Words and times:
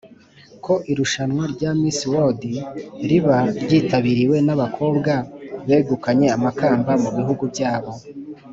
ko 0.65 0.73
irushwanwa 0.91 1.43
rya 1.53 1.71
miss 1.81 1.99
world 2.11 2.41
riba 3.09 3.37
ryitabiriwe 3.63 4.37
n'abakobwa 4.45 5.11
begukanye 5.67 6.27
amakamba 6.37 6.91
mu 7.03 7.09
bihugu 7.17 7.43
byabo 7.53 7.91